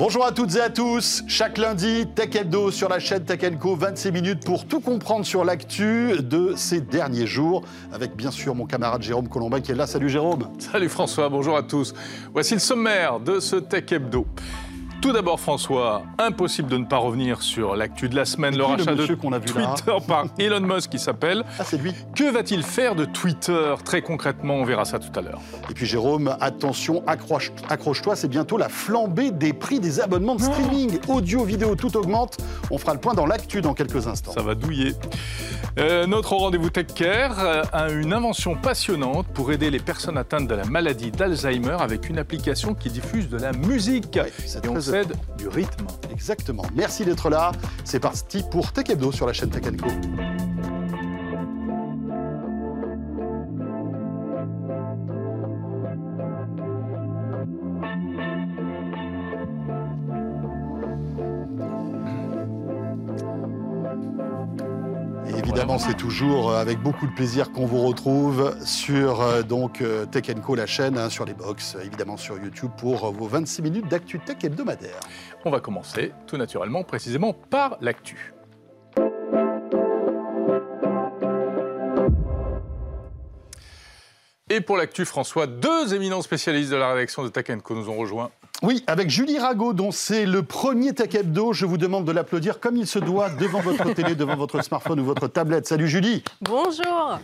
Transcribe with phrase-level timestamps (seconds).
[0.00, 1.22] Bonjour à toutes et à tous.
[1.28, 5.44] Chaque lundi, Tech Hebdo sur la chaîne Tech Co, 26 minutes pour tout comprendre sur
[5.44, 9.86] l'actu de ces derniers jours, avec bien sûr mon camarade Jérôme Colombin qui est là.
[9.86, 10.48] Salut Jérôme.
[10.58, 11.92] Salut François, bonjour à tous.
[12.32, 14.26] Voici le sommaire de ce Tech Hebdo.
[15.00, 18.94] Tout d'abord, François, impossible de ne pas revenir sur l'actu de la semaine, le rachat
[18.94, 21.42] de Twitter par Elon Musk qui s'appelle.
[21.58, 21.94] Ah, c'est lui.
[22.14, 23.74] Que va-t-il faire de Twitter?
[23.82, 25.40] Très concrètement, on verra ça tout à l'heure.
[25.70, 30.98] Et puis Jérôme, attention, accroche-toi, c'est bientôt la flambée des prix des abonnements de streaming.
[31.08, 32.36] Audio, vidéo, tout augmente.
[32.70, 34.32] On fera le point dans l'actu dans quelques instants.
[34.32, 34.92] Ça va douiller.
[35.78, 40.48] Euh, notre rendez-vous Tech Care euh, a une invention passionnante pour aider les personnes atteintes
[40.48, 44.18] de la maladie d'Alzheimer avec une application qui diffuse de la musique.
[44.22, 44.30] Oui,
[45.38, 45.86] du rythme.
[46.10, 46.64] Exactement.
[46.74, 47.52] Merci d'être là.
[47.84, 49.88] C'est parti pour Tech Hebdo sur la chaîne Tech Co.
[65.78, 70.24] c'est toujours euh, avec beaucoup de plaisir qu'on vous retrouve sur euh, donc euh, Tech
[70.42, 74.18] Co, la chaîne, hein, sur les box, évidemment sur YouTube pour vos 26 minutes d'actu
[74.18, 74.98] tech hebdomadaire.
[75.44, 78.32] On va commencer tout naturellement, précisément par l'actu.
[84.52, 87.96] Et pour l'actu, François, deux éminents spécialistes de la rédaction de Tech Co nous ont
[87.96, 88.32] rejoints.
[88.62, 91.52] Oui, avec Julie Rago, dont c'est le premier Tech Hebdo.
[91.52, 94.98] Je vous demande de l'applaudir comme il se doit devant votre télé, devant votre smartphone
[94.98, 95.68] ou votre tablette.
[95.68, 96.24] Salut Julie.
[96.40, 97.20] Bonjour.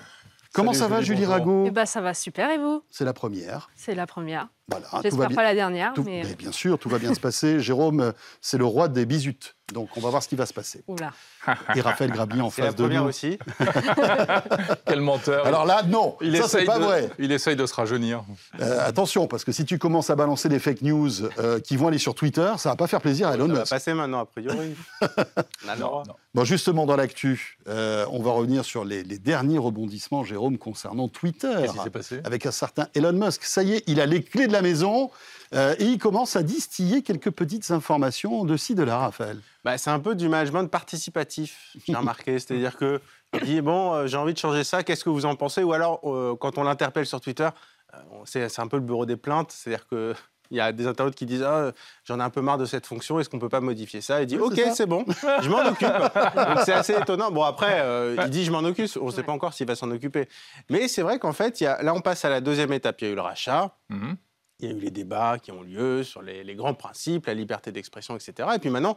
[0.53, 2.85] Comment ça va, Julie Rago eh ben, Ça va super, et vous?
[2.91, 3.71] C'est la première.
[3.75, 4.47] C'est la première.
[4.69, 5.95] Voilà, J'espère pas la dernière.
[6.05, 6.23] mais...
[6.35, 7.61] bien sûr, tout va bien se passer.
[7.67, 9.57] Jérôme, c'est le roi des bisutes.
[9.73, 10.85] Donc, on va voir ce qui va se passer.
[10.87, 11.13] Oula.
[11.75, 13.03] Et Raphaël Grabi en face de nous.
[13.03, 13.37] aussi.
[14.87, 15.45] Quel menteur.
[15.45, 17.11] Alors là, non, il ça, c'est pas vrai.
[17.19, 18.25] Il essaye de se rajeunir.
[18.61, 21.89] Euh, attention, parce que si tu commences à balancer des fake news euh, qui vont
[21.89, 23.57] aller sur Twitter, ça va pas faire plaisir à Elon Musk.
[23.57, 24.77] Ça va passer maintenant, a priori.
[25.81, 26.03] non,
[26.35, 31.09] Bon, justement, dans l'actu, euh, on va revenir sur les, les, derniers rebondissements, Jérôme, concernant
[31.09, 31.53] Twitter.
[31.61, 32.21] Qu'est-ce qui s'est passé?
[32.25, 33.43] Avec un certain Elon Musk.
[33.43, 35.11] Ça y est, il a les clés de la maison.
[35.55, 39.39] Euh, et il commence à distiller quelques petites informations de ci, de là, Raphaël.
[39.65, 42.39] Bah, c'est un peu du management participatif, j'ai remarqué.
[42.39, 43.01] C'est-à-dire que
[43.43, 45.63] dit bon, euh, j'ai envie de changer ça, qu'est-ce que vous en pensez?
[45.63, 47.49] Ou alors, euh, quand on l'interpelle sur Twitter,
[48.25, 50.15] c'est un peu le bureau des plaintes, c'est-à-dire que.
[50.53, 51.73] Il y a des internautes qui disent ah,
[52.05, 54.23] j'en ai un peu marre de cette fonction, est-ce qu'on peut pas modifier ça?
[54.23, 55.05] Il dit ok, c'est bon,
[55.43, 55.89] je m'en occupe.
[56.37, 57.33] Donc c'est assez étonnant.
[57.33, 57.85] Bon après,
[58.17, 60.29] il dit je m'en occupe, on ne sait pas encore s'il va s'en occuper.
[60.71, 63.01] Mais c'est vrai qu'en fait, là on passe à la deuxième étape.
[63.01, 63.75] Il y a eu le rachat.
[63.91, 64.15] Mm-hmm.
[64.61, 67.73] Il y a eu les débats qui ont lieu sur les, grands principes, la liberté
[67.73, 68.49] d'expression, etc.
[68.55, 68.97] Et puis maintenant,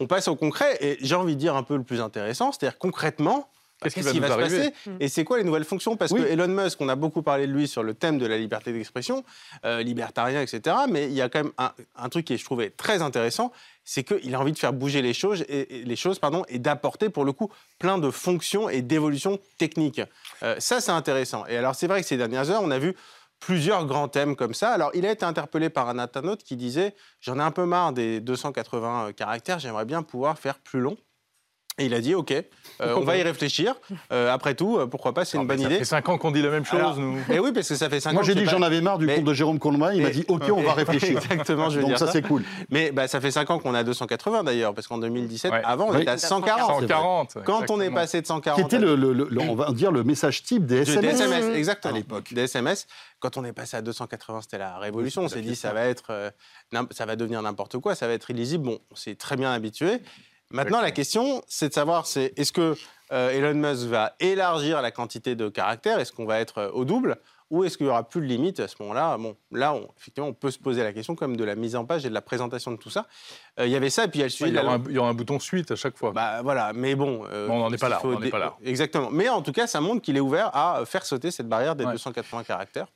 [0.00, 0.76] on passe au concret.
[0.80, 3.48] Et j'ai envie de dire un peu le plus intéressant, c'est-à-dire concrètement,
[3.82, 5.96] Qu'est-ce qui va, se passer Et c'est quoi les nouvelles fonctions?
[5.96, 8.38] Parce que Elon Musk, on a beaucoup parlé de lui sur le thème de la
[8.38, 9.22] liberté d'expression,
[9.66, 10.74] euh, libertarien, etc.
[10.88, 11.52] Mais il y a quand même
[11.94, 13.52] un, truc qui je trouvais très intéressant,
[13.84, 17.10] c'est qu'il a envie de faire bouger les choses et, les choses, pardon, et d'apporter
[17.10, 20.00] pour le coup plein de fonctions et d'évolutions techniques.
[20.42, 21.44] Euh, ça, c'est intéressant.
[21.46, 22.96] Et alors, c'est vrai que ces dernières heures, on a vu
[23.40, 24.70] plusieurs grands thèmes comme ça.
[24.72, 27.92] Alors, il a été interpellé par un internaute qui disait J'en ai un peu marre
[27.92, 30.96] des 280 caractères, j'aimerais bien pouvoir faire plus long.
[31.78, 33.74] Et il a dit, OK, euh, on va y réfléchir.
[34.10, 35.74] Euh, après tout, euh, pourquoi pas, c'est une bonne idée.
[35.74, 37.18] Ça fait 5 ans qu'on dit la même chose, nous.
[37.30, 38.14] Et oui, parce que ça fait 5 ans.
[38.14, 39.92] Moi, j'ai dit que j'en avais marre du compte de Jérôme Colombin.
[39.92, 41.18] Il m'a dit, OK, on va réfléchir.
[41.18, 42.44] Exactement, je veux Donc ça, c'est cool.
[42.70, 45.98] Mais bah, ça fait 5 ans qu'on a 280 d'ailleurs, parce qu'en 2017, avant, on
[45.98, 46.80] était à 140.
[46.82, 48.58] 140 Quand on est passé de 140.
[48.58, 51.18] Qui était, le, on va dire, le message type des SMS.
[51.18, 51.94] Des SMS, exactement.
[51.94, 52.32] À l'époque.
[52.32, 52.86] Des SMS.
[53.18, 55.24] Quand on est passé à 280, c'était la révolution.
[55.24, 56.32] On s'est dit, ça va être,
[56.92, 58.64] ça va devenir n'importe quoi, ça va être illisible.
[58.64, 60.00] Bon, on s'est très bien habitué.
[60.50, 62.76] Maintenant, la question, c'est de savoir, c'est est-ce que
[63.12, 65.98] euh, Elon Musk va élargir la quantité de caractères?
[65.98, 67.16] Est-ce qu'on va être euh, au double?
[67.50, 69.16] Ou est-ce qu'il n'y aura plus de limite à ce moment-là?
[69.18, 71.84] Bon, là, on, effectivement, on peut se poser la question même de la mise en
[71.84, 73.06] page et de la présentation de tout ça.
[73.60, 74.50] Euh, il y avait ça, et puis il y a le suivi.
[74.50, 74.56] il,
[74.92, 76.10] y aura un, bouton suite à chaque fois.
[76.10, 77.24] Bah voilà, mais bon.
[77.48, 78.00] on n'en est pas là.
[78.02, 78.56] On est pas là.
[78.64, 79.10] Exactement.
[79.12, 81.84] Mais en tout cas, ça montre qu'il est ouvert à faire sauter cette barrière des
[81.84, 82.88] 280 caractères.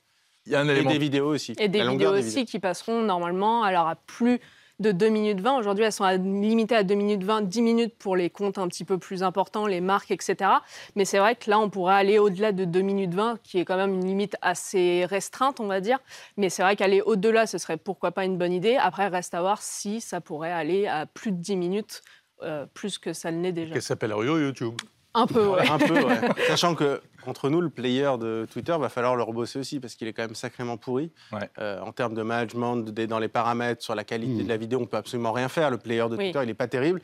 [0.45, 0.89] Il y a un élément...
[0.89, 1.53] Et des vidéos aussi.
[1.59, 4.41] Et des vidéos aussi qui passeront normalement alors à plus
[4.81, 5.57] de 2 minutes 20.
[5.57, 8.83] Aujourd'hui, elles sont limitées à 2 minutes 20, 10 minutes pour les comptes un petit
[8.83, 10.49] peu plus importants, les marques, etc.
[10.95, 13.65] Mais c'est vrai que là, on pourrait aller au-delà de 2 minutes 20, qui est
[13.65, 15.99] quand même une limite assez restreinte, on va dire.
[16.37, 18.77] Mais c'est vrai qu'aller au-delà, ce serait pourquoi pas une bonne idée.
[18.77, 22.01] Après, reste à voir si ça pourrait aller à plus de 10 minutes,
[22.41, 23.73] euh, plus que ça ne l'est déjà.
[23.73, 24.73] Qu'elle s'appelle YouTube.
[25.13, 25.69] Un peu, ouais.
[25.69, 26.19] Un peu, ouais.
[26.47, 30.07] Sachant que entre nous, le player de Twitter, va falloir le rebosser aussi parce qu'il
[30.07, 31.11] est quand même sacrément pourri.
[31.59, 34.47] Euh, en termes de management, dans les paramètres, sur la qualité de hmm.
[34.47, 35.69] la vidéo, on peut absolument rien faire.
[35.69, 37.01] Le player de Twitter, il n'est pas terrible.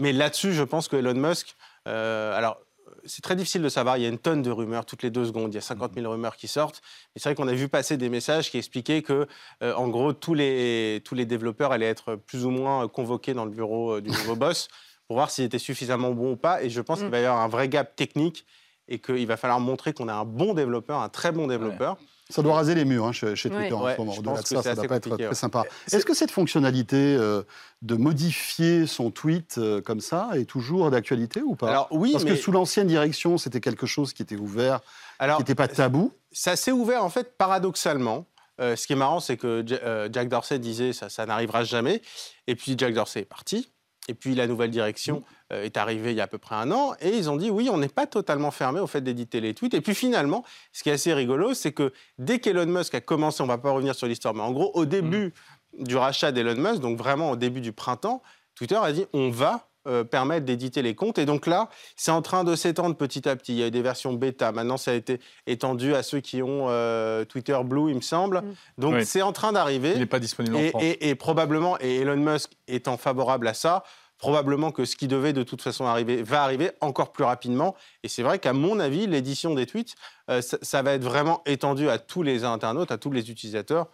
[0.00, 1.56] mais là-dessus, je pense que Elon Musk,
[1.86, 2.58] euh, alors
[3.06, 3.96] c'est très difficile de savoir.
[3.96, 5.52] Il y a une tonne de rumeurs toutes les deux secondes.
[5.52, 6.82] Il y a 50 000 rumeurs qui sortent.
[7.14, 9.26] Mais c'est vrai qu'on a vu passer des messages qui expliquaient que,
[9.62, 13.44] euh, en gros, tous les, tous les développeurs allaient être plus ou moins convoqués dans
[13.44, 14.68] le bureau euh, du nouveau boss
[15.06, 16.62] pour voir s'ils étaient suffisamment bons ou pas.
[16.62, 17.02] Et je pense mm.
[17.02, 18.46] qu'il va y avoir un vrai gap technique
[18.88, 21.96] et qu'il va falloir montrer qu'on a un bon développeur, un très bon développeur.
[22.30, 24.14] Ça doit raser les murs hein, chez, Twitter en ce moment.
[24.16, 25.64] Au-delà de ça, ça ne doit pas être très sympa.
[25.92, 27.42] Est-ce que cette fonctionnalité euh,
[27.82, 31.68] de modifier son tweet euh, comme ça est toujours d'actualité ou pas?
[31.68, 34.80] Alors oui, Parce que sous l'ancienne direction, c'était quelque chose qui était ouvert,
[35.18, 36.12] Alors, qui n'était pas tabou.
[36.32, 38.26] Ça s'est ouvert en fait paradoxalement.
[38.60, 39.64] Euh, ce qui est marrant, c'est que
[40.10, 42.00] Jack Dorsey disait ça, ça n'arrivera jamais.
[42.46, 43.68] Et puis Jack Dorsey est parti.
[44.08, 45.22] Et puis la nouvelle direction
[45.52, 47.50] euh, est arrivée il y a à peu près un an et ils ont dit
[47.50, 49.74] oui, on n'est pas totalement fermé au fait d'éditer les tweets.
[49.74, 53.42] Et puis finalement, ce qui est assez rigolo, c'est que dès qu'Elon Musk a commencé,
[53.42, 55.32] on ne va pas revenir sur l'histoire, mais en gros, au début
[55.78, 55.84] mm.
[55.84, 58.22] du rachat d'Elon Musk, donc vraiment au début du printemps,
[58.54, 61.18] Twitter a dit on va euh, permettre d'éditer les comptes.
[61.18, 63.52] Et donc là, c'est en train de s'étendre petit à petit.
[63.52, 64.52] Il y a eu des versions bêta.
[64.52, 68.38] Maintenant, ça a été étendu à ceux qui ont euh, Twitter Blue, il me semble.
[68.38, 68.54] Mm.
[68.78, 69.92] Donc c'est en train d'arriver.
[69.94, 70.82] Il n'est pas disponible en France.
[70.82, 73.84] et probablement, et Elon Musk étant favorable à ça,
[74.18, 77.74] probablement que ce qui devait de toute façon arriver va arriver encore plus rapidement.
[78.02, 79.94] Et c'est vrai qu'à mon avis, l'édition des tweets,
[80.30, 83.88] euh, ça, va être vraiment étendu à tous les internautes, à tous les utilisateurs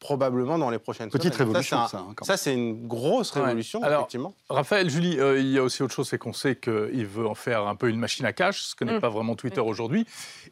[0.00, 2.06] probablement dans les prochaines Petite révolution, ça.
[2.22, 4.34] Ça, c'est une grosse révolution, effectivement.
[4.48, 7.34] Raphaël, Julie, euh, il y a aussi autre chose, c'est qu'on sait qu'il veut en
[7.34, 9.00] faire un peu une machine à cash, ce que n'est mm.
[9.00, 10.06] pas vraiment Twitter aujourd'hui.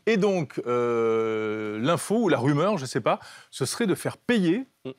[0.07, 3.21] Et donc, euh, l'info ou la rumeur, je ne sais pas,
[3.51, 4.91] ce serait de faire payer mm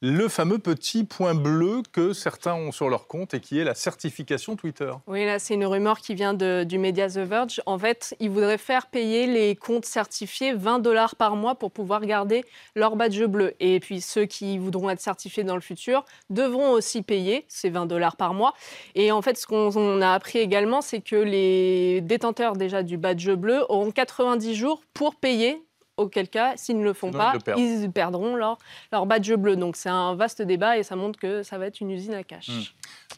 [0.00, 3.74] le fameux petit point bleu que certains ont sur leur compte et qui est la
[3.74, 4.92] certification Twitter.
[5.08, 7.60] Oui, là, c'est une rumeur qui vient du média The Verge.
[7.66, 12.02] En fait, ils voudraient faire payer les comptes certifiés 20 dollars par mois pour pouvoir
[12.02, 12.44] garder
[12.76, 13.54] leur badge bleu.
[13.58, 17.86] Et puis, ceux qui voudront être certifiés dans le futur devront aussi payer ces 20
[17.86, 18.54] dollars par mois.
[18.94, 23.30] Et en fait, ce qu'on a appris également, c'est que les détenteurs déjà du badge
[23.30, 25.60] bleu auront 90 jours pour payer
[25.98, 28.58] auquel cas, s'ils ne le font pas, ils, perdront leur,
[28.92, 29.56] leur badge bleu.
[29.56, 32.22] Donc c'est un vaste débat et ça montre que ça va être une usine à
[32.22, 32.48] cash.
[32.48, 32.62] Hmm.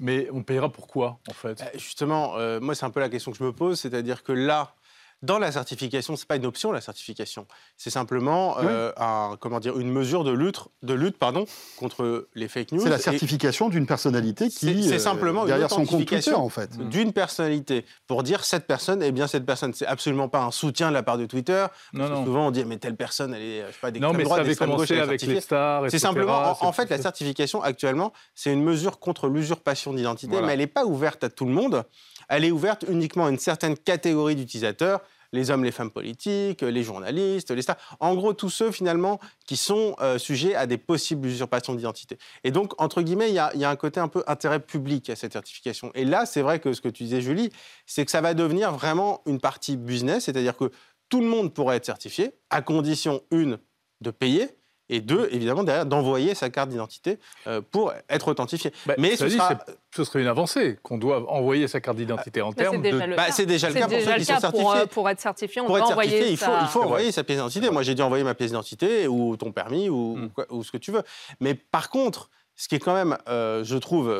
[0.01, 1.61] Mais on payera pourquoi, en fait?
[1.61, 4.33] Euh, Justement, euh, moi, c'est un peu la question que je me pose, c'est-à-dire que
[4.33, 4.75] là,
[5.23, 7.47] dans la certification, ce n'est pas une option, la certification.
[7.77, 11.45] C'est simplement euh, un, comment dire, une mesure de lutte, de lutte pardon,
[11.77, 12.83] contre les fake news.
[12.83, 16.77] C'est la certification d'une personnalité qui c'est simplement derrière son compte Twitter, en fait.
[16.89, 20.89] D'une personnalité pour dire cette personne, eh bien cette personne, c'est absolument pas un soutien
[20.89, 21.67] de la part de Twitter.
[21.93, 22.25] Non, non.
[22.25, 24.51] Souvent on dit mais telle personne, elle est je sais pas des non, mais droite,
[24.53, 25.85] ça gauche, avec les stars.
[25.91, 30.59] C'est simplement, en, fait, la certification actuellement, c'est une mesure contre l'usurpation d'identité, mais elle
[30.61, 31.85] n'est pas ouverte à tout le monde
[32.31, 36.83] elle est ouverte uniquement à une certaine catégorie d'utilisateurs les hommes, les femmes politiques, les
[36.83, 37.77] journalistes, les stars.
[38.01, 42.19] En gros, tous ceux finalement qui sont euh, sujets à des possibles usurpations d'identité.
[42.45, 45.33] Et donc, entre guillemets, il y, a, un côté un peu intérêt public à cette
[45.33, 45.93] certification.
[45.95, 47.51] Et là, c'est vrai que ce que tu disais, Julie,
[47.87, 50.71] c'est que ça va devenir vraiment une partie business, c'est-à-dire que
[51.09, 53.59] tout le monde pourrait être certifié, à condition, une,
[54.01, 54.49] de payer,
[54.91, 58.73] et deux, évidemment, derrière, d'envoyer sa carte d'identité euh, pour être authentifié.
[58.87, 62.83] Bah, mais ce, ce, serait une avancée qu'on doit envoyer sa carte d'identité en termes
[62.83, 63.17] de.
[63.17, 64.69] Bah, c'est déjà le cas pour ceux qui sont certifiés.
[64.77, 67.71] Euh, pour, être certifié, on doit envoyer il faut, il faut envoyer sa pièce d'identité.
[67.71, 70.31] Moi, j'ai dû envoyer ma pièce d'identité ou ton permis ou, hmm.
[70.51, 71.03] ou, ce que tu veux.
[71.39, 74.13] Mais par contre, ce qui est quand même, euh, je trouve,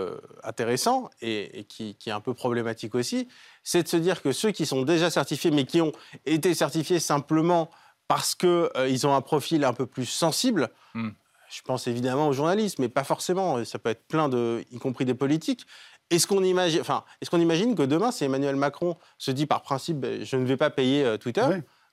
[0.45, 3.29] intéressant et, et qui, qui, est un peu problématique aussi,
[3.65, 5.93] c'est de se dire que ceux qui sont déjà certifiés, mais qui ont
[6.27, 7.71] été certifiés simplement
[8.11, 10.71] parce qu'ils euh, ont un profil un peu plus sensible.
[10.95, 11.11] Hmm.
[11.49, 13.65] Je pense évidemment aux journalistes, mais pas forcément.
[13.65, 15.65] Ça peut être plein de, y compris des politiques.
[16.11, 19.63] Est-ce qu'on imagine, enfin, est-ce qu'on imagine que demain, si Emmanuel Macron se dit par
[19.63, 21.47] principe, ben, je ne vais pas payer euh, Twitter,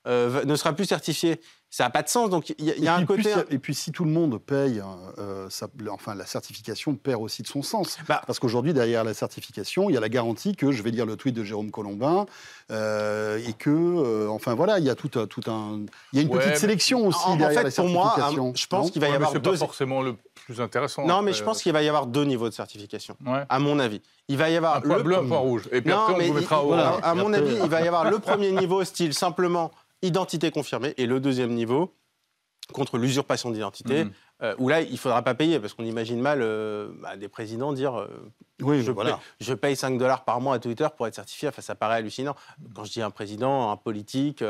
[0.08, 1.40] euh, ne sera plus certifié
[1.70, 2.30] ça n'a pas de sens.
[2.30, 3.34] Donc il y, a, un côté.
[3.50, 4.82] et puis si tout le monde paye,
[5.18, 5.50] euh,
[5.90, 7.98] enfin la certification perd aussi de son sens.
[8.08, 8.22] Bah.
[8.26, 11.18] Parce qu'aujourd'hui, derrière la certification, il y a la garantie que je vais lire le
[11.18, 12.26] tweet de Jérôme Colombin
[12.72, 15.82] euh, et que, euh, enfin voilà, il y a tout, tout un,
[16.14, 18.16] il y a une petite sélection aussi en, derrière fait, Pour moi,
[18.56, 19.52] je pense qu'il va y avoir deux.
[19.52, 21.06] Pas forcément le plus intéressant.
[21.06, 23.18] Non, mais je pense qu'il va y avoir deux niveaux de certification.
[23.50, 25.64] À mon avis, il va y avoir un point bleu, un point rouge.
[25.72, 26.74] Et puis après, on vous mettra au.
[26.74, 29.72] À mon avis, il va y avoir le premier niveau style simplement
[30.02, 30.94] identité confirmée.
[30.98, 31.94] Et le deuxième niveau,
[32.74, 34.12] contre l'usurpation d'identité, mhm.
[34.44, 37.28] euh, où là, il ne faudra pas payer, parce qu'on imagine mal euh, bah, des
[37.28, 38.08] présidents dire euh,
[38.62, 41.48] oui, je, paye, je, paye, 5 dollars par mois à Twitter pour être certifié.
[41.48, 42.36] Enfin, ça paraît hallucinant.
[42.76, 44.44] Quand je dis un président, un politique,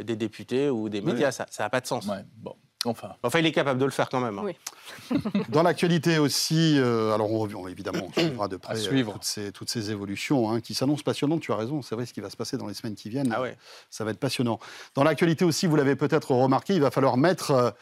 [0.00, 2.08] des députés ou des médias, ça n'a pas de sens.
[2.36, 2.56] Bon.
[2.86, 3.14] Enfin.
[3.22, 4.38] enfin, il est capable de le faire quand même.
[4.38, 5.18] Hein.
[5.48, 9.70] Dans l'actualité aussi, euh, alors on, évidemment, on suivra de près euh, toutes, ces, toutes,
[9.70, 11.40] ces, évolutions hein, qui s'annoncent passionnantes.
[11.40, 13.32] Tu as raison, c'est vrai ce qui va se passer dans les semaines qui viennent.
[13.34, 13.56] Ah ouais.
[13.90, 14.58] Ça va être passionnant.
[14.94, 17.74] Dans l'actualité aussi, vous l'avez peut-être remarqué, il va falloir mettre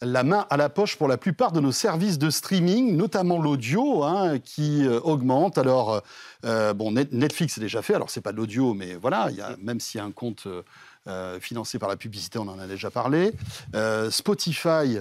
[0.00, 4.04] la main à la poche pour la plupart de nos services de streaming, notamment l'audio,
[4.04, 5.58] hein, qui euh, augmente.
[5.58, 6.02] Alors,
[6.44, 9.56] euh, bon, Netflix est déjà fait, alors c'est pas de l'audio, mais voilà, y a,
[9.60, 10.46] même s'il y a un compte
[11.40, 13.32] financé par la publicité, on en a déjà parlé.
[14.10, 14.98] Spotify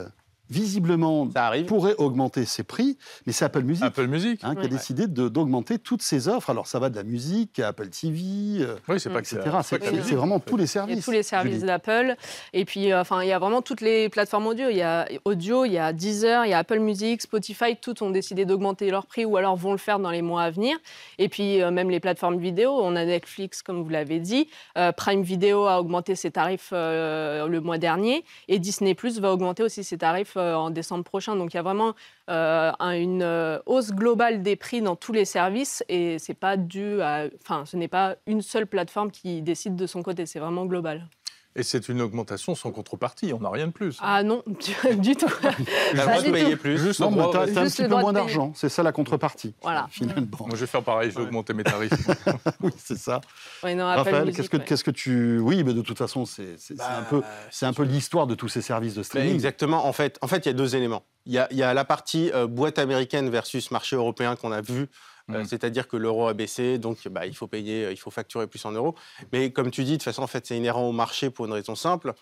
[0.50, 1.28] visiblement,
[1.68, 4.40] pourrait augmenter ses prix, mais c'est Apple Music, Apple Music.
[4.44, 6.50] Hein, qui a décidé d'augmenter toutes ses offres.
[6.50, 9.42] Alors ça va de la musique à Apple TV, euh, oui, c'est pas etc.
[9.62, 11.04] C'est vraiment tous les services.
[11.04, 12.16] tous les services d'Apple.
[12.54, 14.70] Et puis, euh, enfin, il y a vraiment toutes les plateformes audio.
[14.70, 17.76] Il y a audio, il y a Deezer, il y a Apple Music, Spotify.
[17.80, 20.50] Toutes ont décidé d'augmenter leur prix ou alors vont le faire dans les mois à
[20.50, 20.78] venir.
[21.18, 22.80] Et puis euh, même les plateformes vidéo.
[22.82, 24.48] On a Netflix, comme vous l'avez dit.
[24.96, 28.24] Prime Video a augmenté ses tarifs le mois dernier.
[28.48, 31.36] Et Disney Plus va augmenter aussi ses tarifs en décembre prochain.
[31.36, 31.94] Donc il y a vraiment
[32.30, 37.02] euh, une euh, hausse globale des prix dans tous les services et c'est pas dû
[37.02, 40.66] à, enfin, ce n'est pas une seule plateforme qui décide de son côté, c'est vraiment
[40.66, 41.08] global.
[41.58, 43.98] Et c'est une augmentation sans contrepartie, on n'a rien de plus.
[44.00, 44.44] Ah non,
[45.00, 45.26] du, tout.
[45.28, 46.78] Droit de payer plus.
[46.78, 49.56] Juste, non, un petit peu moins d'argent, c'est ça la contrepartie.
[49.64, 49.88] Voilà.
[49.92, 50.28] Finalement.
[50.40, 51.92] Moi je vais faire pareil, je vais augmenter mes tarifs.
[52.62, 53.22] oui, c'est ça.
[53.64, 55.40] Raphaël, qu'est-ce que, qu'est-ce que tu...
[55.40, 58.50] Oui, mais de toute façon, c'est, un bah, peu, c'est un peu l'histoire de tous
[58.50, 59.34] ces services de streaming.
[59.34, 61.04] exactement, en fait, en fait, il y a deux éléments.
[61.26, 64.52] Il y a, il y a la partie euh, boîte américaine versus marché européen qu'on
[64.52, 64.90] a vu
[65.32, 65.46] euh, mm.
[65.46, 68.64] C'est-à-dire que l'euro a baissé, donc bah, il faut payer, euh, il faut facturer plus
[68.66, 68.96] en euros.
[69.32, 71.54] Mais comme tu dis, de toute façon, en fait, c'est inhérent au marché pour une
[71.54, 72.14] raison simple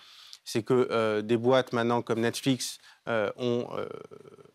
[0.47, 3.67] c'est que euh, des boîtes maintenant comme Netflix ont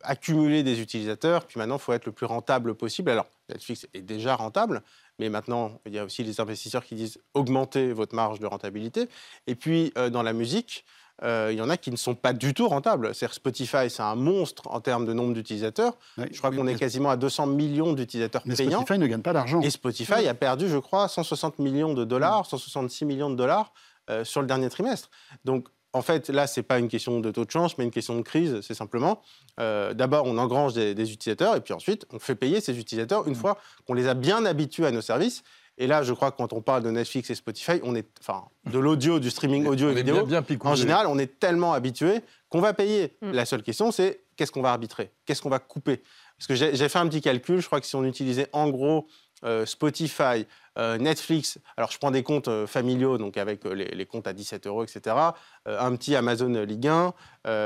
[0.02, 3.10] accumulé des utilisateurs, puis maintenant il faut être le plus rentable possible.
[3.10, 4.82] Alors Netflix est déjà rentable,
[5.18, 9.08] mais maintenant il y a aussi les investisseurs qui disent augmentez votre marge de rentabilité.
[9.48, 10.84] Et puis dans la musique,
[11.22, 13.14] il y en a qui ne sont pas du tout rentables.
[13.14, 15.94] cest Spotify, c'est un monstre en termes de nombre d'utilisateurs.
[16.16, 18.80] je crois qu'on est quasiment à 200 millions d'utilisateurs mais payants.
[18.80, 19.60] Spotify ne gagne pas d'argent.
[19.60, 23.72] Et Spotify a perdu, je crois, 160 millions de dollars, 166 millions de dollars
[24.10, 25.10] euh, sur le dernier trimestre.
[25.44, 27.90] Donc, en fait, là, ce n'est pas une question de taux de chance, mais une
[27.90, 29.20] question de crise, c'est simplement.
[29.58, 33.34] Euh, d'abord, on engrange des, utilisateurs, et puis ensuite, on fait payer ces utilisateurs une
[33.34, 35.42] fois qu'on les a bien habitués à nos services.
[35.80, 38.44] Et là, je crois que quand on parle de Netflix et Spotify, on est, enfin,
[38.70, 40.28] de l'audio, du streaming audio et vidéo,
[40.60, 42.20] en général, on est tellement habitué
[42.50, 43.16] qu'on va payer.
[43.22, 43.32] Mm.
[43.32, 45.10] La seule question, c'est qu'est-ce qu'on va arbitrer?
[45.24, 46.02] Qu'est-ce qu'on va couper?
[46.36, 49.06] Parce que j'ai fait un petit calcul, je crois que si on utilisait en gros
[49.42, 50.46] euh, Spotify,
[50.76, 54.66] euh, Netflix, alors je prends des comptes euh, familiaux, donc avec les, comptes à 17
[54.66, 55.16] euros, etc.,
[55.64, 57.14] un petit Amazon Ligue 1,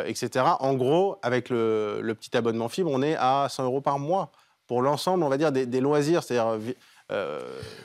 [0.07, 0.45] etc.
[0.61, 4.31] En gros, avec le, petit abonnement fibre, on est à 100 euros par mois
[4.69, 6.75] pour l'ensemble, on va dire, des, des loisirs, c'est-à-dire
[7.13, 7.41] euh,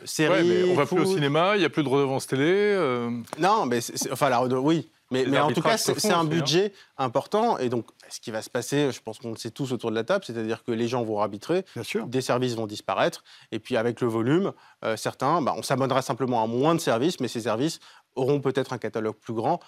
[0.06, 0.70] séries.
[0.72, 2.46] on va plus au cinéma, il n'y a plus de redevance télé.
[2.46, 3.10] Euh.
[3.38, 3.80] Non, mais
[4.12, 4.90] enfin, la oui.
[5.12, 6.24] Mais, mais en tout cas, c'est un hein.
[6.24, 7.58] budget important.
[7.58, 9.96] Et donc, ce qui va se passer, je pense qu'on le sait tous autour de
[9.96, 11.66] la table, c'est-à-dire que les gens vont arbitrer,
[12.06, 13.24] des services vont disparaître.
[13.52, 14.54] Et puis, avec le volume,
[14.86, 17.80] euh, certains, bah, on s'abonnera simplement à moins de services, mais ces services
[18.16, 19.60] auront peut-être un catalogue plus grand.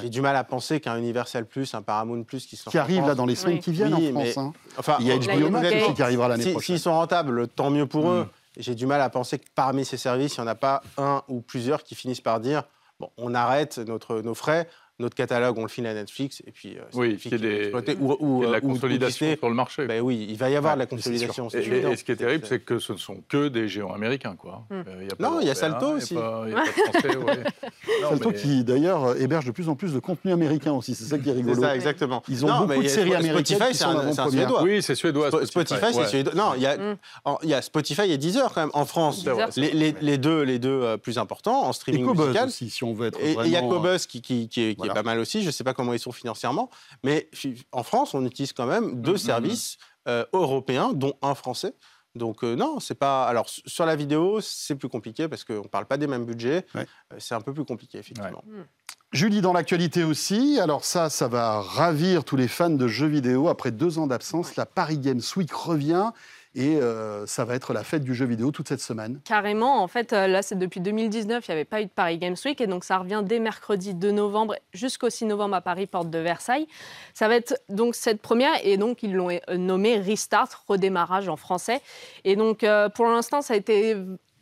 [0.00, 3.14] J'ai du mal à penser qu'un Universal Plus, un Paramount Plus qui, qui arrive là
[3.14, 4.38] dans les semaines qui viennent en France.
[4.38, 4.52] Hein.
[4.78, 6.76] Enfin, il y a HBO Max qui arrivera l'année prochaine.
[6.76, 8.26] S'ils sont rentables, tant mieux pour eux.
[8.56, 11.22] J'ai du mal à penser que parmi ces services, il n'y en a pas un
[11.28, 12.64] ou plusieurs qui finissent par dire
[13.00, 14.68] bon, on arrête nos frais,
[15.00, 17.96] notre catalogue, on le file à Netflix, et puis euh, oui, il y a des,
[18.00, 19.86] ou, ou, la consolidation sur le marché.
[19.86, 21.48] Ben oui, il va y avoir de la consolidation.
[21.48, 24.36] Et, et, ce qui est terrible, c'est que ce ne sont que des géants américains,
[24.36, 24.64] quoi.
[24.70, 24.82] Hmm.
[24.86, 26.14] Euh, non, il y a Salto aussi.
[26.14, 27.44] Il y a pas, de Français,
[28.08, 30.94] Salto qui d'ailleurs héberge de plus en plus de contenu américain aussi.
[30.94, 31.56] C'est ça qui est rigolo.
[31.56, 32.22] C'est ça, exactement.
[32.28, 33.56] Ils ont beaucoup de séries américaines.
[33.56, 34.62] Spotify, c'est un, suédois.
[34.62, 35.30] Oui, c'est suédois.
[35.44, 36.34] Spotify, c'est suédois.
[36.34, 36.96] Non, il y a, hmm.
[37.42, 39.26] il y a Spotify et Deezer quand même en France.
[39.56, 42.50] Les deux, les deux euh, plus importants en streaming musical.
[42.50, 43.18] si on veut être.
[43.20, 44.22] Et il y a Cobus qui
[44.86, 45.42] est pas mal aussi.
[45.42, 46.70] Je sais pas comment ils sont financièrement,
[47.02, 47.28] mais
[47.72, 49.84] en France, on utilise quand même deux mm, mm, services mm.
[50.06, 51.74] Euh, européens, dont un français.
[52.14, 53.24] Donc euh, non, c'est pas.
[53.24, 56.66] Alors sur la vidéo, c'est plus compliqué parce qu'on ne parle pas des mêmes budgets.
[56.76, 56.84] Euh,
[57.16, 58.44] c'est un peu plus compliqué effectivement.
[59.12, 63.48] Julie, dans l'actualité aussi, alors ça, ça va ravir tous les fans de jeux vidéo.
[63.48, 66.10] Après deux ans d'absence, la Paris Games Week revient
[66.54, 69.20] et euh, ça va être la fête du jeu vidéo toute cette semaine.
[69.24, 69.82] Carrément.
[69.82, 72.36] En fait, euh, là, c'est depuis 2019, il n'y avait pas eu de Paris Games
[72.44, 72.60] Week.
[72.60, 76.18] Et donc, ça revient dès mercredi 2 novembre jusqu'au 6 novembre à Paris, porte de
[76.18, 76.68] Versailles.
[77.12, 78.54] Ça va être donc cette première.
[78.64, 81.80] Et donc, ils l'ont euh, nommé Restart, redémarrage en français.
[82.24, 83.96] Et donc, pour l'instant, ça a été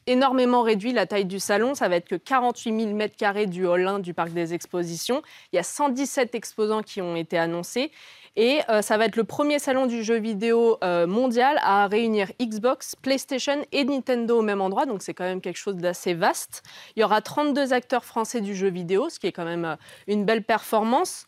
[0.06, 1.74] énormément réduit la taille du salon.
[1.74, 5.22] Ça va être que 48 000 m2 du hall 1 du parc des expositions.
[5.52, 7.90] Il y a 117 exposants qui ont été annoncés.
[8.36, 12.32] Et euh, ça va être le premier salon du jeu vidéo euh, mondial à réunir
[12.40, 14.86] Xbox, PlayStation et Nintendo au même endroit.
[14.86, 16.62] Donc c'est quand même quelque chose d'assez vaste.
[16.96, 19.76] Il y aura 32 acteurs français du jeu vidéo, ce qui est quand même euh,
[20.06, 21.26] une belle performance.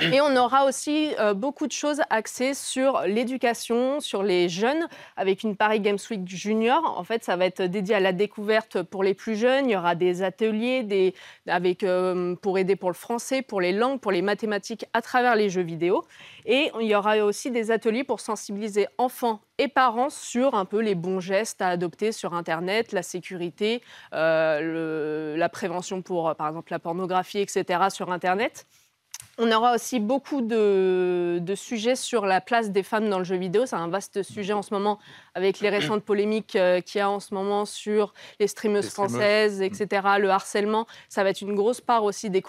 [0.00, 5.42] Et on aura aussi euh, beaucoup de choses axées sur l'éducation, sur les jeunes, avec
[5.42, 6.94] une Paris Games Week Junior.
[6.96, 9.68] En fait, ça va être dédié à la découverte pour les plus jeunes.
[9.68, 11.12] Il y aura des ateliers
[11.46, 15.36] avec, euh, pour aider pour le français, pour les langues, pour les mathématiques à travers
[15.36, 16.06] les jeux vidéo.
[16.46, 20.80] Et il y aura aussi des ateliers pour sensibiliser enfants et parents sur un peu
[20.80, 23.82] les bons gestes à adopter sur Internet, la sécurité,
[24.14, 27.90] euh, la prévention pour, par exemple, la pornographie, etc.
[27.90, 28.64] sur Internet.
[29.40, 33.66] On aura aussi beaucoup de, sujets sur la place des femmes dans le jeu vidéo.
[33.66, 34.98] C'est un vaste sujet en ce moment
[35.36, 39.62] avec les récentes polémiques euh, qu'il y a en ce moment sur les streameuses françaises,
[39.62, 39.86] etc.,
[40.18, 40.86] le harcèlement.
[41.08, 42.42] Ça va être une grosse part aussi des,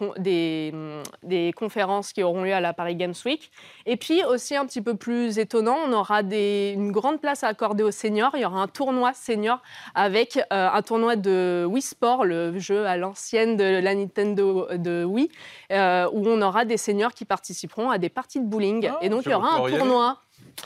[1.22, 3.52] des, conférences qui auront lieu à la Paris Games Week.
[3.86, 7.84] Et puis aussi un petit peu plus étonnant, on aura une grande place à accorder
[7.84, 8.32] aux seniors.
[8.34, 9.62] Il y aura un tournoi senior
[9.94, 15.04] avec euh, un tournoi de Wii Sport, le jeu à l'ancienne de la Nintendo de
[15.04, 15.30] Wii,
[15.72, 18.90] euh, où on aura des seniors qui participeront à des parties de bowling.
[18.92, 20.18] Ah, et donc, il y aura un tournoi.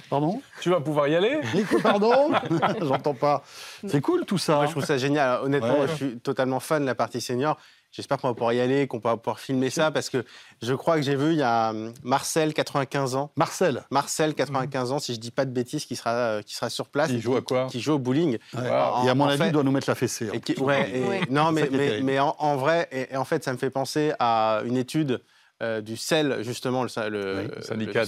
[0.09, 1.41] Pardon Tu vas pouvoir y aller
[1.83, 2.31] pardon
[2.81, 3.43] J'entends pas.
[3.85, 4.55] C'est cool tout ça.
[4.55, 5.41] Moi, je trouve ça génial.
[5.43, 7.57] Honnêtement, je suis totalement fan de la partie senior.
[7.93, 10.25] J'espère qu'on va pouvoir y aller, qu'on va pouvoir filmer ça, parce que
[10.63, 13.31] je crois que j'ai vu, il y a hum, Marcel, 95 ans.
[13.35, 16.71] Marcel Marcel, 95 ans, si je dis pas de bêtises, qui sera, euh, qui sera
[16.71, 17.11] sur place.
[17.11, 18.39] Qui joue à quoi Qui joue au bowling.
[18.55, 20.27] Et à mon avis, il doit nous mettre la fessée.
[20.33, 20.63] Hein.
[20.63, 21.69] ouais, Non, mais,
[22.01, 25.21] mais, en, vrai, et, en fait, ça me fait penser à une étude
[25.63, 28.05] euh, du CEL, justement, le, syndicat,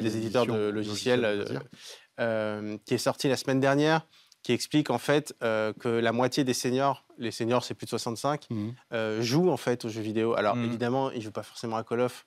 [0.00, 1.44] des, éditeurs de logiciels, euh,
[2.20, 4.06] euh, qui est sorti la semaine dernière,
[4.42, 8.46] qui explique en fait que la moitié des seniors, les seniors c'est plus de 65,
[8.50, 9.20] mmh.
[9.20, 10.34] jouent en fait aux jeux vidéo.
[10.34, 10.64] Alors mmh.
[10.64, 12.26] évidemment, ils ne jouent pas forcément à Call of,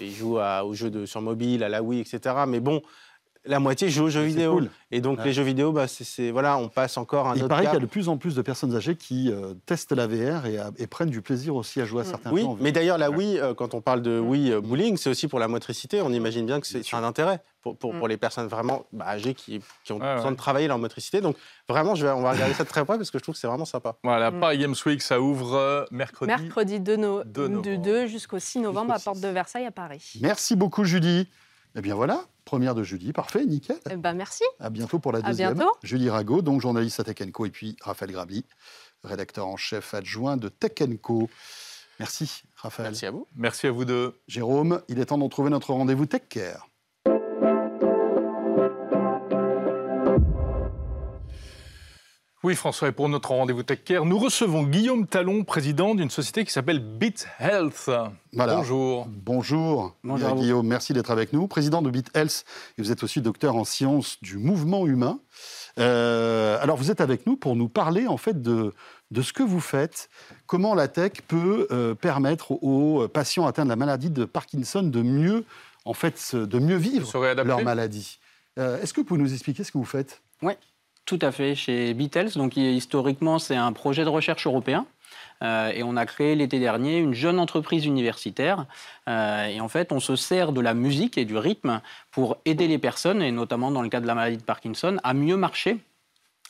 [0.00, 2.36] ils jouent aux jeux de, sur mobile, à la Wii, etc.
[2.46, 2.82] Mais bon,
[3.46, 4.60] la moitié joue aux jeux vidéo.
[4.90, 7.64] Et donc les jeux vidéo, bah, c'est voilà, on passe encore un Il autre paraît
[7.64, 10.46] qu'il y a de plus en plus de personnes âgées qui euh, testent la VR
[10.46, 12.08] et, prennent du plaisir aussi à jouer à mm.
[12.08, 12.48] certains oui, jeux.
[12.48, 14.28] Oui, mais d'ailleurs la Wii, euh, quand on parle de mm.
[14.28, 16.00] Wii euh, bowling, c'est aussi pour la motricité.
[16.00, 18.08] On imagine bien que c'est un intérêt pour, pour, mm.
[18.08, 19.60] les personnes vraiment bah, âgées qui,
[19.90, 21.20] ont besoin de travailler leur motricité.
[21.20, 21.36] Donc
[21.68, 23.40] vraiment, je vais, on va regarder ça de très près parce que je trouve que
[23.40, 23.96] c'est vraiment sympa.
[24.04, 26.30] Voilà, Paris Games Week, ça ouvre mercredi.
[26.30, 27.24] Mercredi 2, no...
[27.24, 30.12] 2 jusqu'au 6 novembre à Porte de Versailles à Paris.
[30.20, 31.28] Merci beaucoup Julie.
[31.74, 33.76] Eh bien voilà, première de jeudi, parfait, nickel.
[33.90, 34.44] Eh ben merci.
[34.58, 35.50] À bientôt pour la deuxième.
[35.50, 35.72] À bientôt.
[35.82, 38.46] Julie Rago, donc journaliste à Tech et puis Raphaël Grabli,
[39.04, 40.72] rédacteur en chef adjoint de Tech
[41.98, 42.90] Merci Raphaël.
[42.90, 43.26] Merci à vous.
[43.34, 44.20] Merci à vous deux.
[44.28, 46.68] Jérôme, il est temps d'en trouver notre rendez-vous Tech Care.
[52.46, 56.44] Oui, François, et pour notre rendez-vous Tech Care, nous recevons Guillaume Talon, président d'une société
[56.44, 57.90] qui s'appelle BitHealth.
[58.34, 59.08] Bonjour.
[59.08, 59.96] Bonjour.
[60.04, 61.48] Bonjour Guillaume, merci d'être avec nous.
[61.48, 62.44] Président de BitHealth,
[62.78, 65.18] et vous êtes aussi docteur en sciences du mouvement humain.
[65.80, 68.72] Euh, alors, vous êtes avec nous pour nous parler en fait de,
[69.10, 70.08] de ce que vous faites,
[70.46, 75.02] comment la tech peut euh, permettre aux patients atteints de la maladie de Parkinson de
[75.02, 75.44] mieux,
[75.84, 77.10] en fait, de mieux vivre
[77.42, 78.20] leur maladie.
[78.60, 80.22] Euh, est-ce que vous pouvez nous expliquer ce que vous faites?
[80.42, 80.52] Oui.
[81.06, 82.32] Tout à fait, chez Beatles.
[82.34, 84.86] Donc, historiquement, c'est un projet de recherche européen.
[85.42, 88.66] Euh, et on a créé l'été dernier une jeune entreprise universitaire.
[89.08, 92.66] Euh, et en fait, on se sert de la musique et du rythme pour aider
[92.66, 95.78] les personnes, et notamment dans le cas de la maladie de Parkinson, à mieux marcher.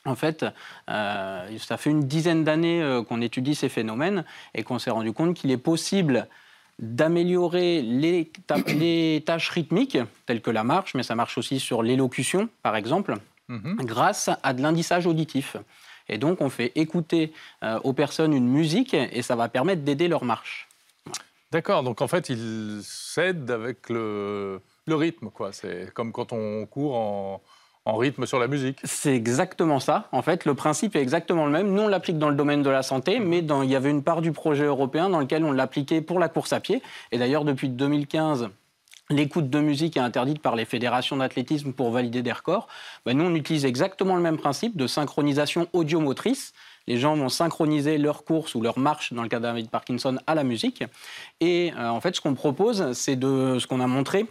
[0.06, 0.46] En fait,
[0.88, 5.34] euh, ça fait une dizaine d'années qu'on étudie ces phénomènes et qu'on s'est rendu compte
[5.34, 6.28] qu'il est possible
[6.78, 8.30] d'améliorer les,
[8.68, 13.16] les, tâches rythmiques, telles que la marche, mais ça marche aussi sur l'élocution, par exemple,
[13.48, 13.76] Mhm.
[13.82, 15.56] grâce à de l'indissage auditif.
[16.08, 17.32] Et donc, on fait écouter
[17.62, 20.68] euh, aux personnes une musique et ça va permettre d'aider leur marche.
[21.52, 25.52] D'accord, donc en fait, il s'aide avec le, rythme, quoi.
[25.52, 27.40] C'est comme quand on court en,
[27.96, 28.80] rythme sur la musique.
[28.82, 30.08] C'est exactement ça.
[30.10, 31.72] En fait, le principe est exactement le même.
[31.72, 34.02] Nous, on l'applique dans le domaine de la santé, mais dans, il y avait une
[34.02, 36.82] part du projet européen dans lequel on l'appliquait pour la course à pied.
[37.12, 38.50] Et d'ailleurs, depuis 2015,
[39.10, 42.68] l'écoute de musique est interdite par les fédérations d'athlétisme pour valider des records,
[43.04, 46.52] ben nous, on utilise exactement le même principe de synchronisation audiomotrice.
[46.86, 50.34] Les gens vont synchroniser leur course ou leur marche, dans le cas de Parkinson, à
[50.34, 50.84] la musique.
[51.40, 54.26] Et euh, en fait, ce qu'on propose, c'est de ce qu'on a montré,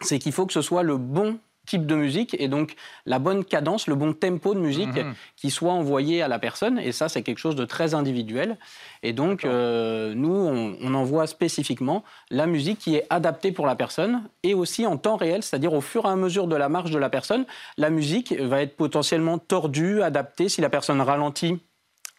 [0.00, 2.74] c'est qu'il faut que ce soit le bon type de musique et donc
[3.06, 5.14] la bonne cadence, le bon tempo de musique mhm.
[5.36, 6.78] qui soit envoyé à la personne.
[6.78, 8.56] Et ça, c'est quelque chose de très individuel.
[9.02, 14.22] Et donc, euh, nous, on, envoie spécifiquement la musique qui est adaptée pour la personne
[14.42, 16.98] et aussi en temps réel, c'est-à-dire au fur et à mesure de la marche de
[16.98, 17.44] la personne,
[17.76, 20.48] la musique va être potentiellement tordue, adaptée.
[20.48, 21.60] Si la personne ralentit,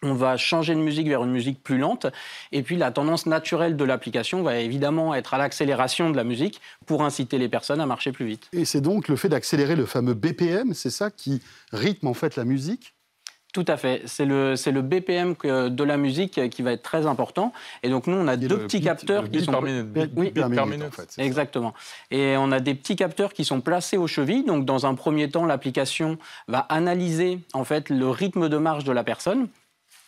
[0.02, 2.06] on va changer de musique vers une musique plus lente.
[2.52, 6.60] Et puis la tendance naturelle de l'application va évidemment être à l'accélération de la musique
[6.86, 8.48] pour inciter les personnes à marcher plus vite.
[8.52, 12.36] Et c'est donc le fait d'accélérer le fameux BPM, c'est ça qui rythme en fait
[12.36, 12.94] la musique?
[13.52, 14.02] Tout à fait.
[14.06, 17.52] C'est le, le BPM de la musique qui va être très important.
[17.82, 19.60] Et donc, nous, on a deux petits capteurs qui sont.
[20.16, 21.74] oui, par minute, en fait, Exactement.
[22.12, 24.44] Et on a des petits capteurs qui sont placés aux chevilles.
[24.44, 28.92] Donc, dans un premier temps, l'application va analyser en fait le rythme de marche de
[28.92, 29.48] la personne.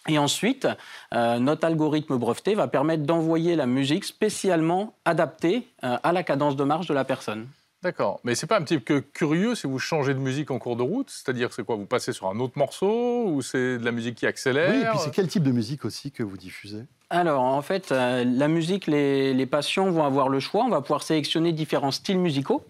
[0.08, 0.66] Et ensuite,
[1.14, 6.56] euh, notre algorithme breveté va permettre d'envoyer la musique spécialement adaptée euh, à la cadence
[6.56, 7.46] de marche de la personne.
[7.82, 8.20] D'accord.
[8.22, 10.82] Mais c'est pas un petit peu curieux si vous changez de musique en cours de
[10.82, 11.10] route?
[11.10, 11.76] C'est-à-dire, c'est quoi?
[11.76, 14.70] Vous passez sur un autre morceau ou c'est de la musique qui accélère?
[14.70, 16.84] Oui, et puis c'est quel type de musique aussi que vous diffusez?
[17.10, 20.64] Alors, en fait, euh, la musique, les, patients vont avoir le choix.
[20.64, 22.64] On va pouvoir sélectionner différents styles musicaux.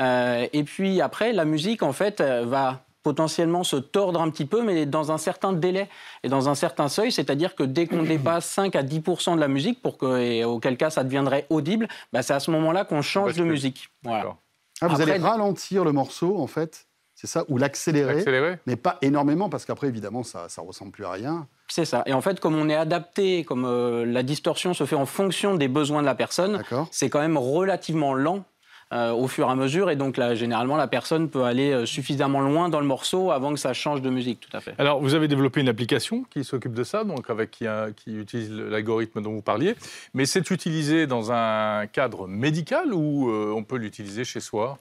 [0.00, 4.62] Euh, et puis après, la musique, en fait, va potentiellement se tordre un petit peu,
[4.62, 5.88] mais dans un certain délai
[6.22, 9.48] et dans un certain seuil, c'est-à-dire que dès qu'on dépasse 5 à 10 de la
[9.48, 13.02] musique, pour que, et auquel cas ça deviendrait audible, bah c'est à ce moment-là qu'on
[13.02, 13.90] change de musique.
[14.02, 14.36] Voilà.
[14.80, 16.88] Ah, vous allez ralentir le morceau, en fait
[17.20, 21.10] c'est ça Ou l'accélérer, mais pas énormément, parce qu'après, évidemment, ça ne ressemble plus à
[21.10, 21.48] rien.
[21.66, 22.04] C'est ça.
[22.06, 25.56] Et en fait, comme on est adapté, comme euh, la distorsion se fait en fonction
[25.56, 28.44] des besoins de la personne, c'est quand même relativement lent
[28.90, 29.90] euh, au fur et à mesure.
[29.90, 33.52] Et donc, là, généralement, la personne peut aller euh, suffisamment loin dans le morceau avant
[33.52, 34.74] que ça change de musique, tout à fait.
[34.78, 38.50] Alors, vous avez développé une application qui s'occupe de ça, donc avec qui, qui utilise
[38.50, 39.74] l'algorithme dont vous parliez.
[40.14, 44.78] Mais c'est utilisé dans un cadre médical ou euh, on peut l'utiliser chez soi?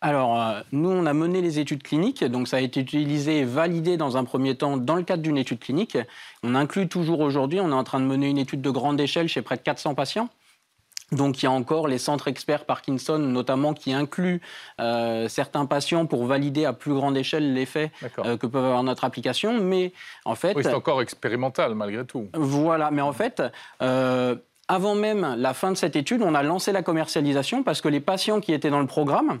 [0.00, 3.96] Alors, nous, on a mené les études cliniques, donc ça a été utilisé et validé
[3.96, 5.96] dans un premier temps dans le cadre d'une étude clinique.
[6.42, 9.28] On inclut toujours aujourd'hui, on est en train de mener une étude de grande échelle
[9.28, 10.28] chez près de 400 patients.
[11.14, 14.40] Donc il y a encore les centres experts Parkinson, notamment, qui incluent
[14.80, 19.04] euh, certains patients pour valider à plus grande échelle l'effet euh, que peut avoir notre
[19.04, 19.60] application.
[19.60, 19.92] Mais
[20.24, 22.28] en fait, oui, c'est encore expérimental malgré tout.
[22.34, 23.42] Voilà, mais en fait.
[23.82, 27.88] Euh, avant même la fin de cette étude, on a lancé la commercialisation parce que
[27.88, 29.40] les patients qui étaient dans le programme,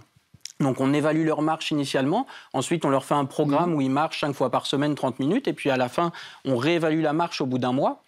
[0.60, 3.74] donc on évalue leur marche initialement, ensuite on leur fait un programme mmh.
[3.74, 6.12] où ils marchent 5 fois par semaine 30 minutes, et puis à la fin
[6.44, 8.02] on réévalue la marche au bout d'un mois.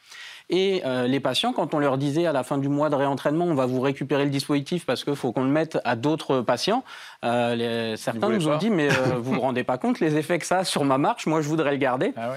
[0.48, 3.46] Et euh, les patients, quand on leur disait à la fin du mois de réentraînement,
[3.46, 6.84] on va vous récupérer le dispositif parce qu'il faut qu'on le mette à d'autres patients,
[7.24, 10.38] euh, certains nous ont dit, mais euh, vous ne vous rendez pas compte les effets
[10.38, 12.12] que ça a sur ma marche, moi je voudrais le garder.
[12.16, 12.32] Ah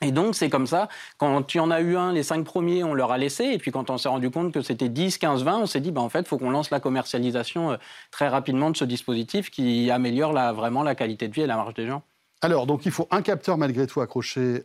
[0.00, 0.88] et donc, c'est comme ça.
[1.16, 3.44] Quand il y en a eu un, les cinq premiers, on leur a laissé.
[3.44, 5.92] Et puis, quand on s'est rendu compte que c'était 10, 15, 20, on s'est dit,
[5.92, 7.78] bah, en fait, il faut qu'on lance la commercialisation
[8.10, 11.72] très rapidement de ce dispositif qui améliore vraiment la qualité de vie et la marche
[11.74, 12.02] des gens.
[12.42, 14.64] Alors, donc, il faut un capteur malgré tout accroché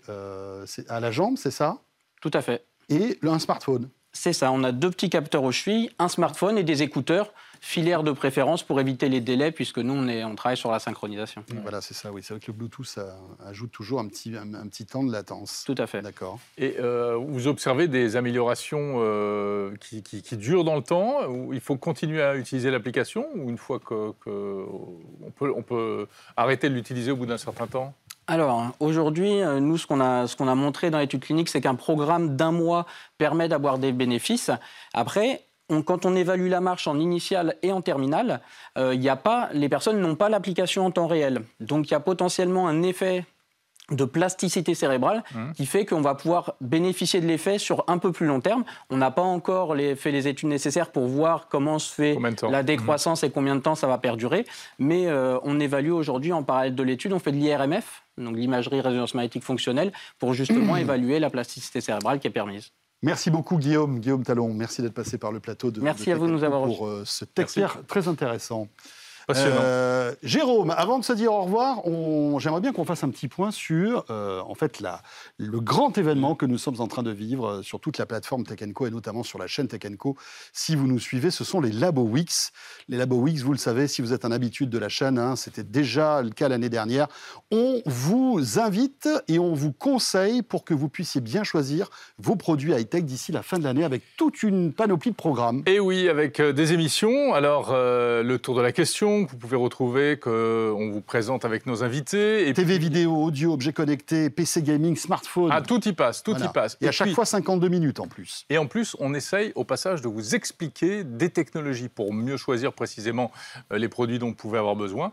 [0.90, 1.78] à la jambe, c'est ça?
[2.22, 3.90] Tout à fait et un smartphone.
[4.12, 8.04] C'est ça, on a deux petits capteurs aux chevilles, un smartphone et des écouteurs filaire
[8.04, 11.44] de préférence pour éviter les délais, puisque nous, on, est, on travaille sur la synchronisation.
[11.62, 12.22] Voilà, c'est ça, oui.
[12.24, 15.64] C'est vrai que le Bluetooth ça ajoute toujours un petit, un, petit temps de latence.
[15.66, 16.02] Tout à fait.
[16.02, 16.40] D'accord.
[16.58, 21.60] Et euh, vous observez des améliorations euh, qui, qui, durent dans le temps ou Il
[21.60, 24.66] faut continuer à utiliser l'application ou une fois qu'on que
[25.38, 27.94] peut, on peut arrêter de l'utiliser au bout d'un certain temps?
[28.30, 32.36] Alors, aujourd'hui, euh, nous, ce qu'on a, a montré dans l'étude clinique, c'est qu'un programme
[32.36, 32.86] d'un mois
[33.18, 34.52] permet d'avoir des bénéfices.
[34.94, 35.42] Après,
[35.86, 38.42] quand on évalue la marche en initiale et en terminale,
[38.78, 41.42] euh, y a pas, les personnes n'ont pas l'application en temps réel.
[41.60, 43.26] Donc il y a potentiellement un effet
[43.92, 45.52] de plasticité cérébrale mmh.
[45.54, 48.64] qui fait qu'on va pouvoir bénéficier de l'effet sur un peu plus long terme.
[48.90, 52.18] On n'a pas encore fait les études nécessaires pour voir comment se fait
[52.50, 53.26] la décroissance mmh.
[53.26, 54.46] et combien de temps ça va perdurer,
[54.78, 58.82] mais euh, on évalue aujourd'hui en parallèle de l'étude, on fait de l'IRMF, donc l'imagerie
[58.82, 62.72] résonance magnétique fonctionnelle, pour justement évaluer la plasticité cérébrale qui est permise.
[63.02, 64.54] Merci beaucoup Guillaume, Guillaume Talon.
[64.54, 65.80] Merci d'être passé par le plateau de.
[65.80, 68.68] Merci à vous de nous avoir pour euh, ce texte très intéressant.
[69.38, 71.82] Euh, Jérôme, avant de se dire au revoir,
[72.40, 75.02] j'aimerais bien qu'on fasse un petit point sur euh, en fait la,
[75.38, 78.44] le grand événement que nous sommes en train de vivre euh, sur toute la plateforme
[78.44, 80.16] Tech Co et notamment sur la chaîne Tech Co.
[80.52, 82.52] Si vous nous suivez, ce sont les Labo Weeks.
[82.88, 85.36] Les Labo Weeks, vous le savez, si vous êtes un habitude de la chaîne, hein,
[85.36, 87.08] c'était déjà le cas l'année dernière.
[87.52, 92.74] On vous invite et on vous conseille pour que vous puissiez bien choisir vos produits
[92.74, 95.64] high-tech d'ici la fin de l'année avec toute une panoplie de programmes.
[95.68, 97.34] Et oui, avec des émissions.
[97.34, 101.84] Alors, le tour de la question que vous pouvez retrouver, qu'on vous présente avec nos
[101.84, 102.48] invités.
[102.48, 105.50] Et TV, vidéo, audio, objets connectés, PC gaming, smartphone.
[105.52, 106.78] Ah, tout y passe, tout y passe.
[106.82, 108.46] Et, à chaque fois 52 minutes en plus.
[108.50, 112.74] Et en plus, on essaye au passage de vous expliquer des technologies pour mieux choisir
[112.74, 113.32] précisément
[113.72, 115.12] euh, les produits dont vous pouvez avoir besoin.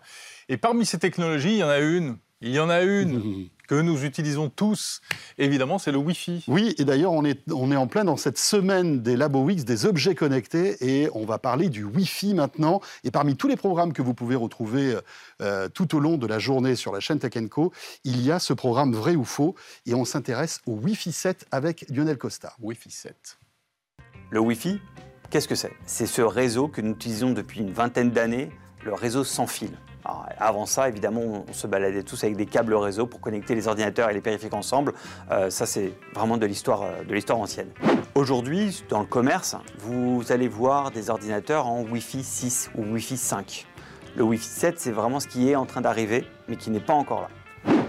[0.48, 3.74] Et parmi ces technologies, il y en a une, il y en a une que
[3.74, 5.00] nous utilisons tous,
[5.38, 6.44] évidemment, c'est le Wi-Fi.
[6.48, 9.86] Oui, et d'ailleurs, on est, on est en plein dans cette semaine des LaboWix, des
[9.86, 12.80] objets connectés, et on va parler du Wi-Fi maintenant.
[13.04, 14.96] Et parmi tous les programmes que vous pouvez retrouver
[15.42, 17.72] euh, tout au long de la journée sur la chaîne Tech Co,
[18.04, 19.54] il y a ce programme Vrai ou Faux,
[19.86, 22.54] et on s'intéresse au Wi-Fi 7 avec Lionel Costa.
[22.60, 23.38] Wi-Fi 7.
[24.30, 24.80] Le Wi-Fi,
[25.30, 25.72] qu'est-ce que c'est?
[25.86, 28.50] C'est ce réseau que nous utilisons depuis une vingtaine d'années,
[28.84, 29.70] le réseau sans fil
[30.38, 34.10] avant ça, évidemment, on se baladait tous avec des câbles réseau pour connecter les ordinateurs
[34.10, 34.92] et les périphériques ensemble.
[35.30, 37.68] Euh, ça, c'est vraiment euh, de l'histoire ancienne.
[38.14, 43.66] Aujourd'hui, dans le commerce, vous allez voir des ordinateurs en Wi-Fi 6 ou Wi-Fi 5.
[44.16, 46.94] Le Wi-Fi 7, c'est vraiment ce qui est en train d'arriver, mais qui n'est pas
[46.94, 47.28] encore là.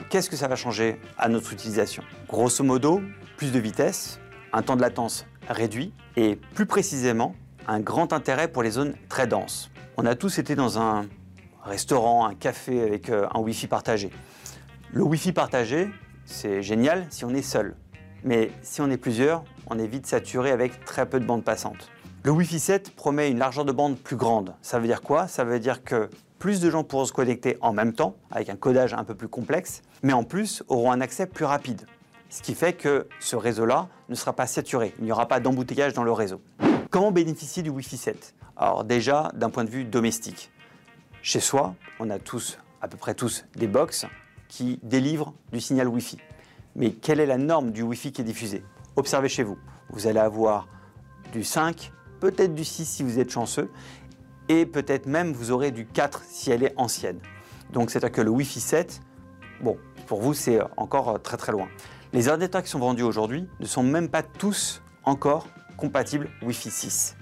[0.10, 2.04] Qu'est-ce que ça va changer à notre utilisation?
[2.28, 3.02] Grosso modo,
[3.36, 4.20] plus de vitesse,
[4.54, 7.36] un temps de latence réduit et plus précisément,
[7.68, 9.70] un grand intérêt pour les zones très denses.
[9.98, 11.06] On a tous été dans un
[11.68, 14.10] restaurant, un café avec euh, un Wi-Fi partagé.
[14.92, 15.90] Le Wi-Fi partagé,
[16.26, 17.76] c'est génial si on est seul.
[18.24, 21.90] Mais si on est plusieurs, on est vite saturé avec très peu de bandes passantes.
[22.24, 24.56] Le Wi-Fi 7 promet une largeur de bande plus grande.
[24.62, 25.28] Ça veut dire quoi?
[25.28, 28.56] Ça veut dire que plus de gens pourront se connecter en même temps, avec un
[28.56, 31.86] codage un peu plus complexe, mais en plus auront un accès plus rapide.
[32.30, 35.94] Ce qui fait que ce réseau-là ne sera pas saturé, il n'y aura pas d'embouteillage
[35.94, 36.42] dans le réseau.
[36.90, 40.52] Comment bénéficier du Wi-Fi 7 Alors déjà, d'un point de vue domestique.
[41.28, 44.06] Chez soi, on a tous, à peu près tous, des box
[44.48, 46.18] qui délivrent du signal Wi-Fi.
[46.78, 48.64] Mais quelle est la norme du Wi-Fi qui est diffusé
[48.96, 49.58] Observez chez vous.
[49.90, 50.70] Vous allez avoir
[51.34, 53.70] du 5, peut-être du 6 si vous êtes chanceux,
[54.48, 57.20] et peut-être même vous aurez du 4 si elle est ancienne.
[57.74, 59.02] Donc c'est-à-dire que le Wi-Fi 7,
[59.60, 61.68] bon, pour vous c'est encore très très loin.
[62.14, 67.18] Les ordinateurs qui sont vendus aujourd'hui ne sont même pas tous encore compatibles Wi-Fi 6.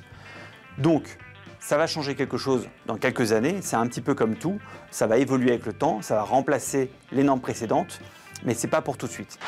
[0.78, 1.18] Donc
[1.66, 4.60] ça va changer quelque chose dans quelques années, c'est un petit peu comme tout,
[4.92, 8.02] ça va évoluer avec le temps, ça va remplacer les normes précédentes,
[8.44, 9.40] mais ce n'est pas pour tout de suite.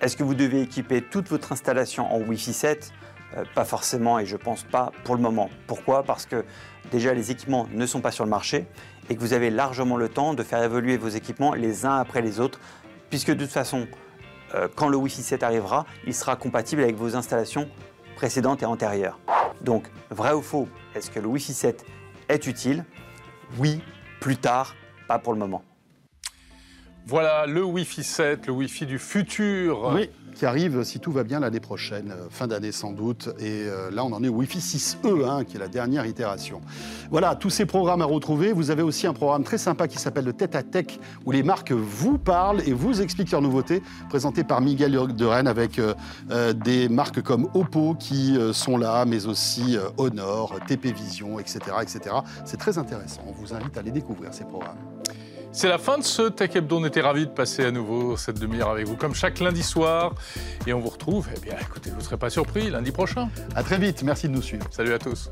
[0.00, 2.92] Est-ce que vous devez équiper toute votre installation en Wi-Fi 7
[3.36, 5.50] euh, Pas forcément et je pense pas pour le moment.
[5.66, 6.02] Pourquoi?
[6.02, 6.46] Parce que
[6.90, 8.64] déjà les équipements ne sont pas sur le marché
[9.10, 12.22] et que vous avez largement le temps de faire évoluer vos équipements les uns après
[12.22, 12.58] les autres,
[13.10, 13.86] puisque de toute façon,
[14.54, 17.68] euh, quand le Wi-Fi 7 arrivera, il sera compatible avec vos installations
[18.16, 19.18] précédentes et antérieures.
[19.62, 21.84] Donc, vrai ou faux, est-ce que le Wi-Fi 7
[22.28, 22.84] est utile?
[23.58, 23.80] Oui,
[24.20, 24.74] plus tard,
[25.08, 25.62] pas pour le moment.
[27.06, 29.92] Voilà, le Wi-Fi 7, le Wi-Fi du futur.
[29.94, 33.30] Oui, qui arrive, si tout va bien, l'année prochaine, euh, fin d'année sans doute.
[33.38, 36.60] Et euh, là, on en est au Wi-Fi 6E, hein, qui est la dernière itération.
[37.10, 38.52] Voilà, tous ces programmes à retrouver.
[38.52, 41.42] Vous avez aussi un programme très sympa qui s'appelle le Tête à Tech, où les
[41.42, 46.52] marques vous parlent et vous expliquent leurs nouveautés, présenté par Miguel de Rennes avec euh,
[46.52, 51.60] des marques comme Oppo qui sont là, mais aussi Honor, TP Vision, etc.
[51.80, 52.16] etc.
[52.44, 53.22] C'est très intéressant.
[53.26, 54.95] On vous invite à les découvrir, ces programmes.
[55.52, 56.78] C'est la fin de ce Tech Hebdo.
[56.78, 60.14] On était ravis de passer à nouveau cette demi-heure avec vous, comme chaque lundi soir.
[60.66, 63.28] Et on vous retrouve, eh bien, écoutez, vous ne serez pas surpris, lundi prochain.
[63.54, 64.02] À très vite.
[64.02, 64.66] Merci de nous suivre.
[64.70, 65.30] Salut à tous.